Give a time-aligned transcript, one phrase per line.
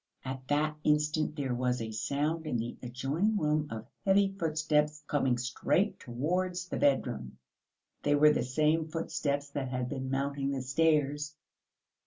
[0.25, 5.37] At that instant there was a sound in the adjoining room of heavy footsteps coming
[5.37, 7.37] straight towards the bedroom;
[8.01, 11.35] they were the same footsteps that had been mounting the stairs.